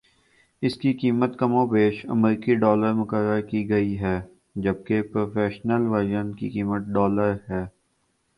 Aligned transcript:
اسکی 0.61 0.91
قیمت 1.01 1.31
کم 1.39 1.51
و 1.55 1.65
بیش 1.71 1.95
امریکی 2.13 2.53
ڈالر 2.63 2.93
مقرر 3.01 3.41
کی 3.49 3.61
گئ 3.69 3.89
ہے 4.01 4.17
جبکہ 4.63 5.01
پروفیشنل 5.11 5.83
ورژن 5.91 6.33
کی 6.37 6.49
قیمت 6.53 6.81
ڈالر 6.95 7.31
ہے 7.49 7.63